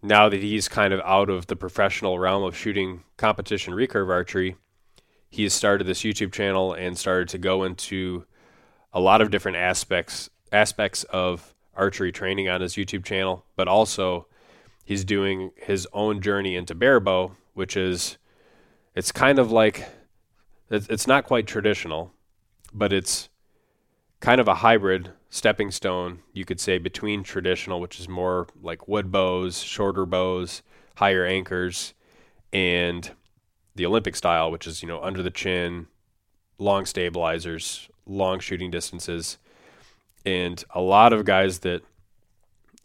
[0.02, 4.56] now that he's kind of out of the professional realm of shooting competition recurve archery,
[5.30, 8.24] he has started this YouTube channel and started to go into
[8.92, 14.26] a lot of different aspects aspects of archery training on his YouTube channel, but also
[14.84, 18.18] he's doing his own journey into barebow, which is
[18.94, 19.88] it's kind of like
[20.70, 22.12] it's not quite traditional,
[22.72, 23.28] but it's
[24.24, 28.88] kind of a hybrid stepping stone, you could say, between traditional, which is more like
[28.88, 30.62] wood bows, shorter bows,
[30.96, 31.92] higher anchors,
[32.50, 33.10] and
[33.74, 35.88] the Olympic style, which is, you know, under the chin,
[36.56, 39.36] long stabilizers, long shooting distances.
[40.24, 41.82] And a lot of guys that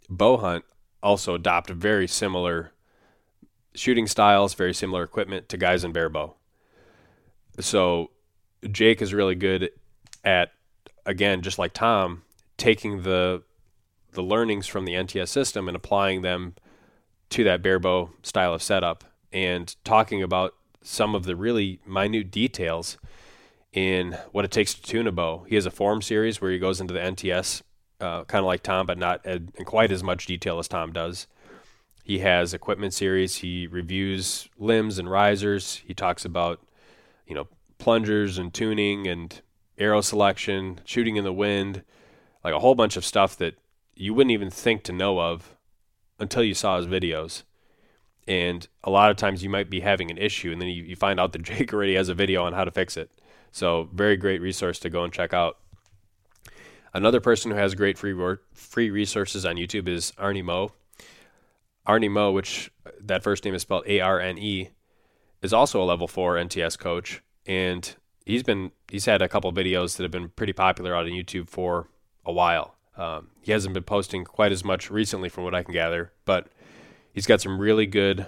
[0.10, 0.66] bow hunt
[1.02, 2.74] also adopt very similar
[3.74, 6.36] shooting styles, very similar equipment to guys in barebow.
[7.62, 8.12] So
[8.70, 9.70] Jake is really good
[10.26, 10.52] at
[11.06, 12.24] again, just like Tom,
[12.58, 13.44] taking the
[14.12, 16.56] the learnings from the NTS system and applying them
[17.30, 22.98] to that barebow style of setup and talking about some of the really minute details
[23.72, 25.46] in what it takes to tune a bow.
[25.48, 27.62] He has a form series where he goes into the NTS,
[28.00, 31.28] uh, kind of like Tom, but not in quite as much detail as Tom does.
[32.04, 33.36] He has equipment series.
[33.38, 35.84] He reviews limbs and risers.
[35.86, 36.60] He talks about,
[37.28, 39.40] you know, plungers and tuning and
[39.80, 41.84] arrow selection, shooting in the wind,
[42.44, 43.56] like a whole bunch of stuff that
[43.96, 45.56] you wouldn't even think to know of
[46.20, 47.44] until you saw his videos.
[48.28, 50.96] And a lot of times you might be having an issue, and then you, you
[50.96, 53.10] find out that Jake already has a video on how to fix it.
[53.52, 55.58] So, very great resource to go and check out.
[56.94, 58.16] Another person who has great free
[58.54, 60.72] free resources on YouTube is Arne Moe.
[61.86, 64.70] Arne Moe, which that first name is spelled A R N E,
[65.42, 67.96] is also a level four NTS coach, and
[68.30, 71.50] he's been he's had a couple videos that have been pretty popular out on YouTube
[71.50, 71.90] for
[72.26, 72.76] a while.
[72.96, 76.48] Um, he hasn't been posting quite as much recently, from what I can gather, but
[77.14, 78.28] he's got some really good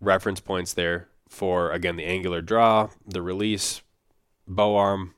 [0.00, 3.82] reference points there for again the angular draw, the release,
[4.48, 5.14] bow arm,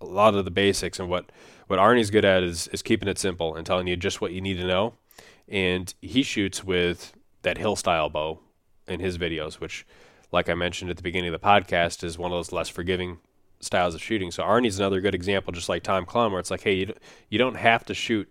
[0.00, 1.00] a lot of the basics.
[1.00, 1.32] And what
[1.66, 4.40] what Arne's good at is is keeping it simple and telling you just what you
[4.42, 4.94] need to know.
[5.48, 8.40] And he shoots with that hill style bow
[8.86, 9.86] in his videos, which,
[10.34, 13.18] like I mentioned at the beginning of the podcast, is one of those less forgiving
[13.60, 14.30] styles of shooting.
[14.30, 16.92] So Arne's another good example, just like Tom Clum, where it's like, hey,
[17.30, 18.28] you, don't have to shoot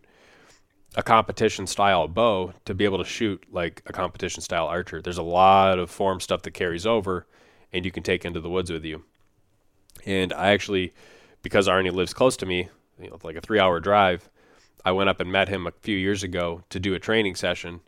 [0.95, 5.01] a competition style bow to be able to shoot like a competition style archer.
[5.01, 7.25] There's a lot of form stuff that carries over
[7.71, 9.03] and you can take into the woods with you.
[10.05, 10.93] And I actually,
[11.41, 12.69] because Arnie lives close to me,
[13.01, 14.29] you know, like a three hour drive,
[14.85, 17.79] I went up and met him a few years ago to do a training session.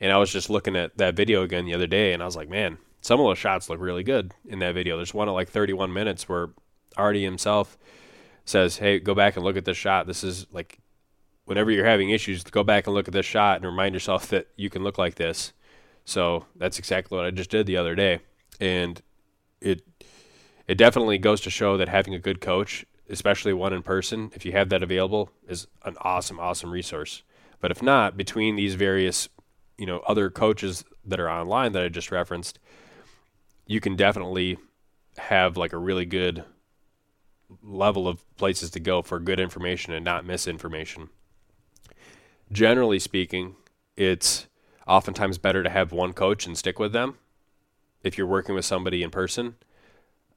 [0.00, 2.36] And I was just looking at that video again the other day and I was
[2.36, 4.96] like, man, some of those shots look really good in that video.
[4.96, 6.48] There's one at like 31 minutes where
[6.96, 7.76] Arne himself
[8.46, 10.06] says, "Hey, go back and look at this shot.
[10.06, 10.78] This is like
[11.44, 14.48] whenever you're having issues, go back and look at this shot and remind yourself that
[14.56, 15.52] you can look like this."
[16.06, 18.20] So that's exactly what I just did the other day,
[18.58, 19.02] and
[19.60, 19.82] it
[20.66, 24.46] it definitely goes to show that having a good coach, especially one in person, if
[24.46, 27.22] you have that available, is an awesome, awesome resource.
[27.60, 29.28] But if not, between these various,
[29.76, 32.58] you know, other coaches that are online that I just referenced,
[33.66, 34.58] you can definitely
[35.18, 36.44] have like a really good
[37.62, 41.08] level of places to go for good information and not misinformation.
[42.50, 43.56] Generally speaking,
[43.96, 44.46] it's
[44.86, 47.16] oftentimes better to have one coach and stick with them
[48.02, 49.54] if you're working with somebody in person.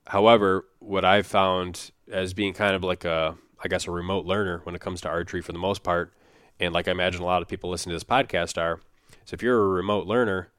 [0.07, 4.61] However, what I've found as being kind of like a, I guess, a remote learner
[4.63, 6.13] when it comes to archery for the most part,
[6.59, 8.79] and like I imagine a lot of people listening to this podcast are,
[9.25, 10.49] so if you're a remote learner,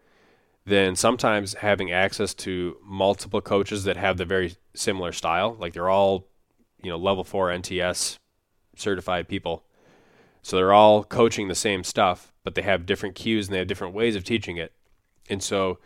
[0.69, 5.89] then sometimes having access to multiple coaches that have the very similar style, like they're
[5.89, 6.29] all
[6.83, 8.19] you know level four NTS
[8.77, 9.65] certified people.
[10.43, 13.67] So they're all coaching the same stuff, but they have different cues and they have
[13.67, 14.73] different ways of teaching it.
[15.29, 15.79] And so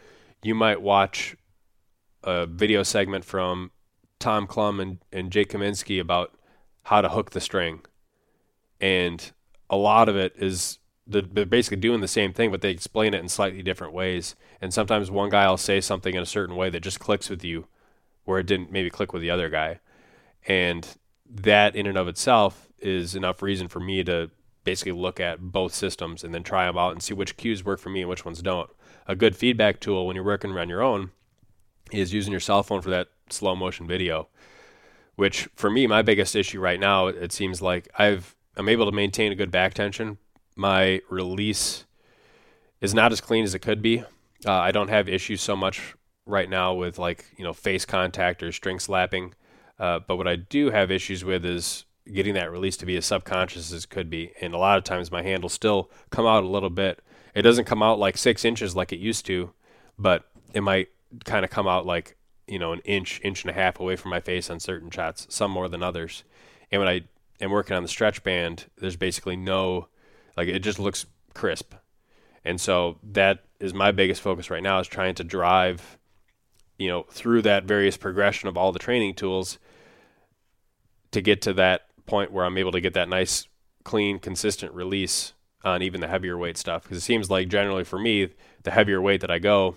[0.43, 1.37] you might watch
[2.23, 3.71] a video segment from
[4.19, 6.37] Tom Clum and, and Jake Kaminski about
[6.85, 7.81] how to hook the string.
[8.81, 9.33] And
[9.71, 13.21] a lot of it is they're basically doing the same thing, but they explain it
[13.21, 14.37] in slightly different ways.
[14.61, 17.45] And sometimes one guy will say something in a certain way that just clicks with
[17.45, 17.67] you,
[18.25, 19.81] where it didn't maybe click with the other guy.
[20.47, 20.87] And
[21.29, 24.31] that in and of itself is enough reason for me to
[24.65, 27.81] basically look at both systems and then try them out and see which cues work
[27.81, 28.71] for me and which ones don't.
[29.07, 31.11] A good feedback tool when you're working on your own
[31.91, 34.29] is using your cell phone for that slow motion video,
[35.17, 38.93] which for me, my biggest issue right now, it seems like I've, I'm able to
[38.93, 40.19] maintain a good back tension.
[40.57, 41.85] My release
[42.81, 44.01] is not as clean as it could be.
[44.45, 45.95] Uh, I don't have issues so much
[46.27, 49.35] right now with like, you know, face contact or string slapping.
[49.79, 53.07] Uh, but what I do have issues with is getting that release to be as
[53.07, 54.33] subconscious as it could be.
[54.41, 57.01] And a lot of times my hand will still come out a little bit.
[57.35, 59.53] It doesn't come out like six inches like it used to,
[59.99, 60.89] but it might
[61.25, 64.11] kind of come out like, you know, an inch, inch and a half away from
[64.11, 66.25] my face on certain shots, some more than others.
[66.71, 67.03] And when I
[67.41, 69.89] am working on the stretch band, there's basically no,
[70.37, 71.75] like, it just looks crisp.
[72.45, 75.99] And so that is my biggest focus right now is trying to drive,
[76.79, 79.59] you know, through that various progression of all the training tools
[81.13, 83.47] to get to that point where I'm able to get that nice,
[83.85, 86.83] clean, consistent release on even the heavier weight stuff.
[86.83, 88.31] Because it seems like generally for me,
[88.65, 89.77] the heavier weight that I go,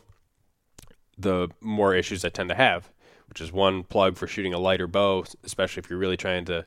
[1.18, 2.90] the more issues I tend to have,
[3.28, 6.66] which is one plug for shooting a lighter bow, especially if you're really trying to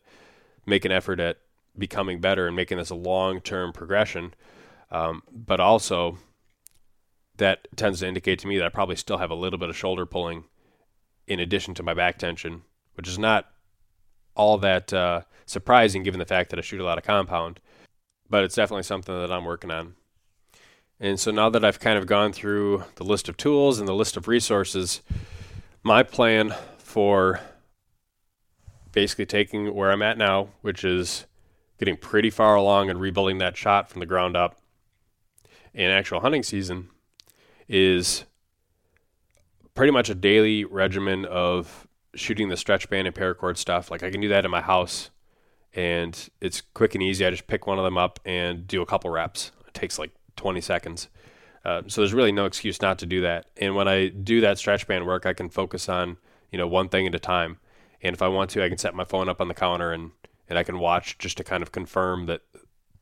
[0.66, 1.38] make an effort at
[1.76, 4.34] becoming better and making this a long term progression.
[4.90, 6.18] Um, but also,
[7.36, 9.76] that tends to indicate to me that I probably still have a little bit of
[9.76, 10.44] shoulder pulling
[11.26, 12.62] in addition to my back tension,
[12.94, 13.46] which is not
[14.34, 17.60] all that uh, surprising given the fact that I shoot a lot of compound.
[18.30, 19.94] But it's definitely something that I'm working on.
[21.00, 23.94] And so now that I've kind of gone through the list of tools and the
[23.94, 25.00] list of resources,
[25.82, 27.40] my plan for
[28.90, 31.26] basically taking where I'm at now, which is
[31.78, 34.60] getting pretty far along and rebuilding that shot from the ground up
[35.72, 36.88] in actual hunting season,
[37.68, 38.24] is
[39.74, 44.10] pretty much a daily regimen of shooting the stretch band and paracord stuff, like I
[44.10, 45.10] can do that in my house
[45.74, 47.24] and it's quick and easy.
[47.24, 49.52] I just pick one of them up and do a couple reps.
[49.66, 51.08] It takes like 20 seconds.
[51.64, 53.46] Uh, so there's really no excuse not to do that.
[53.56, 56.16] And when I do that stretch band work, I can focus on,
[56.50, 57.58] you know, one thing at a time.
[58.00, 60.12] And if I want to, I can set my phone up on the counter and,
[60.48, 62.42] and I can watch just to kind of confirm that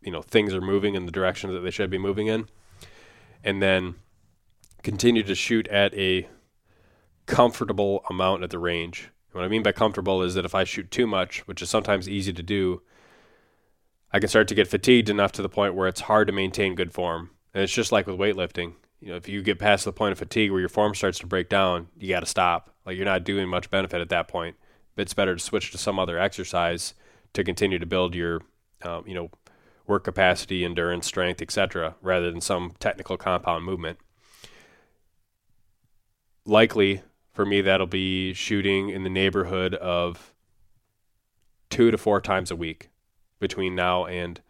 [0.00, 2.48] you know things are moving in the direction that they should be moving in,
[3.44, 3.96] and then
[4.82, 6.28] continue to shoot at a
[7.26, 9.10] comfortable amount at the range.
[9.32, 12.08] What I mean by comfortable is that if I shoot too much, which is sometimes
[12.08, 12.82] easy to do,
[14.12, 16.74] I can start to get fatigued enough to the point where it's hard to maintain
[16.74, 17.30] good form.
[17.52, 18.74] And it's just like with weightlifting.
[19.00, 21.26] You know, if you get past the point of fatigue where your form starts to
[21.26, 22.74] break down, you got to stop.
[22.86, 24.56] Like you're not doing much benefit at that point.
[24.96, 26.94] It's better to switch to some other exercise
[27.36, 28.40] to continue to build your,
[28.82, 29.30] um, you know,
[29.86, 33.98] work capacity, endurance, strength, etc., rather than some technical compound movement.
[36.46, 37.02] Likely
[37.34, 40.32] for me, that'll be shooting in the neighborhood of
[41.68, 42.88] two to four times a week
[43.38, 44.40] between now and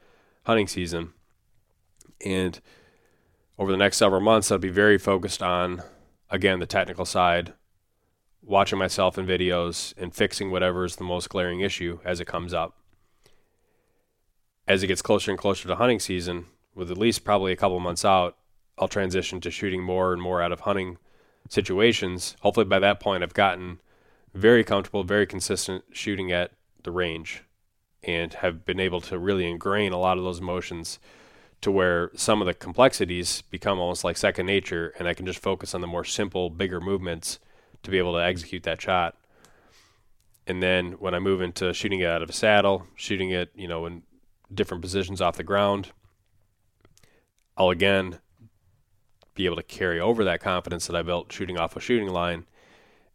[0.44, 1.12] hunting season.
[2.24, 2.60] And
[3.58, 5.82] over the next several months, I'll be very focused on,
[6.30, 7.52] again, the technical side,
[8.46, 12.54] watching myself in videos and fixing whatever is the most glaring issue as it comes
[12.54, 12.76] up.
[14.68, 17.80] As it gets closer and closer to hunting season, with at least probably a couple
[17.80, 18.36] months out,
[18.78, 20.98] I'll transition to shooting more and more out of hunting
[21.48, 22.36] situations.
[22.40, 23.80] Hopefully, by that point, I've gotten
[24.32, 27.42] very comfortable, very consistent shooting at the range
[28.02, 30.98] and have been able to really ingrain a lot of those motions
[31.62, 35.42] to where some of the complexities become almost like second nature and I can just
[35.42, 37.40] focus on the more simple, bigger movements
[37.86, 39.16] to be able to execute that shot.
[40.46, 43.68] And then when I move into shooting it out of a saddle, shooting it, you
[43.68, 44.02] know, in
[44.52, 45.92] different positions off the ground,
[47.56, 48.18] I'll again
[49.34, 52.46] be able to carry over that confidence that I built shooting off a shooting line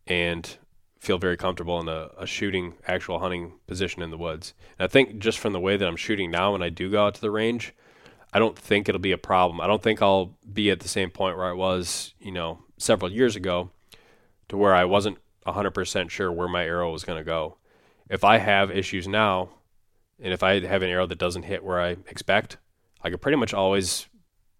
[0.07, 0.57] and
[0.99, 4.53] feel very comfortable in a, a, shooting, actual hunting position in the woods.
[4.79, 7.05] And I think just from the way that I'm shooting now, when I do go
[7.07, 7.73] out to the range,
[8.31, 9.59] I don't think it'll be a problem.
[9.59, 13.11] I don't think I'll be at the same point where I was, you know, several
[13.11, 13.71] years ago
[14.51, 17.57] to where I wasn't 100% sure where my arrow was going to go.
[18.09, 19.49] If I have issues now,
[20.21, 22.57] and if I have an arrow that doesn't hit where I expect,
[23.01, 24.07] I can pretty much always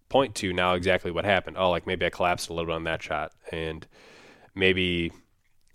[0.08, 1.56] point to now exactly what happened.
[1.58, 3.86] Oh, like maybe I collapsed a little bit on that shot, and
[4.54, 5.12] maybe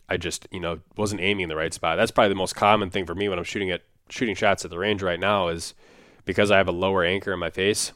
[0.10, 1.98] I just, you know, wasn't aiming in the right spot.
[1.98, 4.72] That's probably the most common thing for me when I'm shooting at shooting shots at
[4.72, 5.74] the range right now is
[6.26, 7.94] because I have a lower anchor in my face.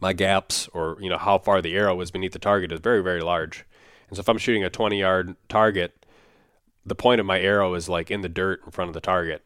[0.00, 3.02] My gaps, or you know, how far the arrow is beneath the target, is very,
[3.02, 3.64] very large.
[4.08, 6.06] And so, if I'm shooting a 20 yard target,
[6.84, 9.44] the point of my arrow is like in the dirt in front of the target,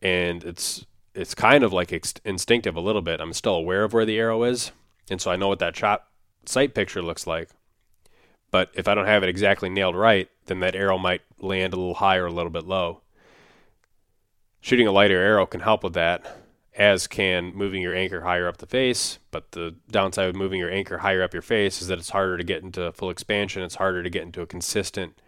[0.00, 3.20] and it's it's kind of like ex- instinctive a little bit.
[3.20, 4.72] I'm still aware of where the arrow is,
[5.10, 6.06] and so I know what that shot
[6.46, 7.50] sight picture looks like.
[8.50, 11.76] But if I don't have it exactly nailed right, then that arrow might land a
[11.76, 13.02] little high or a little bit low.
[14.60, 16.47] Shooting a lighter arrow can help with that,
[16.78, 19.18] as can moving your anchor higher up the face.
[19.32, 22.38] But the downside of moving your anchor higher up your face is that it's harder
[22.38, 23.64] to get into full expansion.
[23.64, 25.20] It's harder to get into a consistent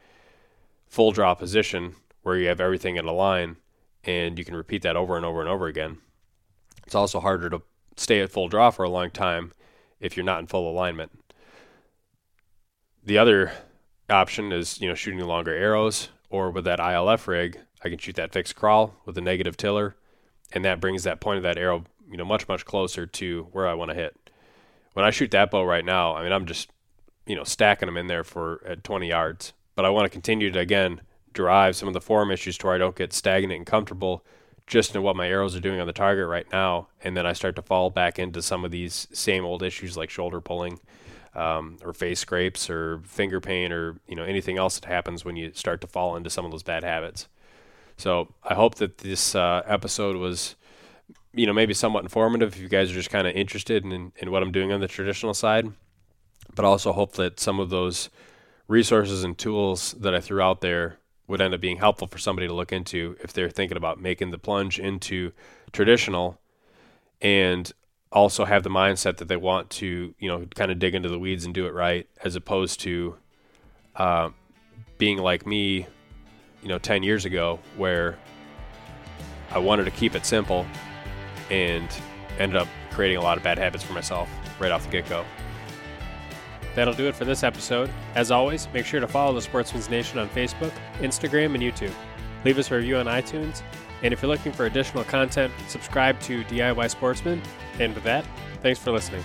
[0.87, 3.57] full draw position where you have everything in a line
[4.05, 5.99] and you can repeat that over and over and over again.
[6.87, 7.63] It's also harder to
[7.97, 9.53] stay at full draw for a long time
[9.99, 11.11] if you're not in full alignment.
[13.05, 13.53] The other
[14.09, 18.15] option is, you know, shooting longer arrows or with that ILF rig, I can shoot
[18.17, 19.97] that fixed crawl with a negative tiller
[20.53, 23.69] and that brings that point of that arrow, you know, much much closer to where
[23.69, 24.17] I want to hit.
[24.95, 26.71] When I shoot that bow right now, I mean, I'm just,
[27.27, 30.51] you know, stacking them in there for at 20 yards, but I want to continue
[30.51, 31.01] to again
[31.33, 34.25] drive some of the form issues to where I don't get stagnant and comfortable
[34.71, 37.33] just in what my arrows are doing on the target right now, and then I
[37.33, 40.79] start to fall back into some of these same old issues like shoulder pulling,
[41.35, 45.35] um, or face scrapes, or finger pain, or you know anything else that happens when
[45.35, 47.27] you start to fall into some of those bad habits.
[48.01, 50.57] So I hope that this uh, episode was,
[51.35, 54.31] you know, maybe somewhat informative if you guys are just kind of interested in, in
[54.31, 55.71] what I'm doing on the traditional side,
[56.55, 58.09] but also hope that some of those
[58.69, 60.97] resources and tools that I threw out there
[61.27, 64.31] would end up being helpful for somebody to look into if they're thinking about making
[64.31, 65.33] the plunge into
[65.71, 66.41] traditional
[67.21, 67.71] and
[68.11, 71.19] also have the mindset that they want to, you know, kind of dig into the
[71.19, 73.17] weeds and do it right, as opposed to
[73.97, 74.31] uh,
[74.97, 75.87] being like me,
[76.63, 78.19] you know, 10 years ago, where
[79.51, 80.67] I wanted to keep it simple
[81.51, 81.89] and
[82.39, 85.25] ended up creating a lot of bad habits for myself right off the get go.
[86.75, 87.91] That'll do it for this episode.
[88.15, 91.93] As always, make sure to follow the Sportsman's Nation on Facebook, Instagram, and YouTube.
[92.45, 93.63] Leave us a review on iTunes.
[94.03, 97.43] And if you're looking for additional content, subscribe to DIY Sportsman.
[97.79, 98.25] And with that,
[98.63, 99.23] thanks for listening.